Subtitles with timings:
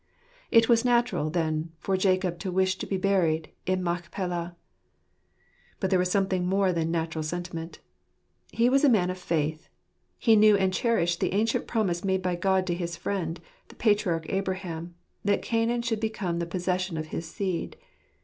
[0.49, 4.55] It was natural, then, for Jacob to wish to be buried in Machpelah.
[5.79, 7.77] But there ivas something more than natural sentiment.
[8.51, 9.69] He was a man of faith.
[10.17, 14.27] He knew and cherished the ancient promise made by God to His friend, the patriarch
[14.29, 17.77] Abraham, that Canaan should become the possession of his seed.